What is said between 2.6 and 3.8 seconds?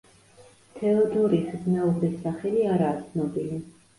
არაა ცნობილი.